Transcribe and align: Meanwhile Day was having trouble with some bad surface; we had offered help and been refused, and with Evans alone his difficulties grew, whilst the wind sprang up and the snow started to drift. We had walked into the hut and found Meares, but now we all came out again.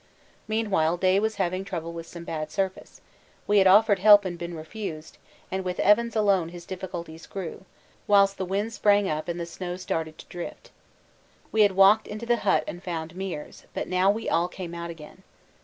Meanwhile 0.47 0.97
Day 0.97 1.19
was 1.19 1.35
having 1.35 1.63
trouble 1.63 1.93
with 1.93 2.07
some 2.07 2.23
bad 2.23 2.49
surface; 2.49 3.01
we 3.45 3.59
had 3.59 3.67
offered 3.67 3.99
help 3.99 4.25
and 4.25 4.35
been 4.35 4.55
refused, 4.55 5.19
and 5.51 5.63
with 5.63 5.79
Evans 5.79 6.15
alone 6.15 6.49
his 6.49 6.65
difficulties 6.65 7.27
grew, 7.27 7.65
whilst 8.07 8.39
the 8.39 8.43
wind 8.45 8.73
sprang 8.73 9.07
up 9.07 9.27
and 9.27 9.39
the 9.39 9.45
snow 9.45 9.75
started 9.77 10.17
to 10.17 10.25
drift. 10.25 10.71
We 11.51 11.61
had 11.61 11.73
walked 11.73 12.07
into 12.07 12.25
the 12.25 12.37
hut 12.37 12.63
and 12.65 12.81
found 12.81 13.13
Meares, 13.13 13.65
but 13.75 13.87
now 13.87 14.09
we 14.09 14.27
all 14.27 14.47
came 14.47 14.73
out 14.73 14.89
again. 14.89 15.21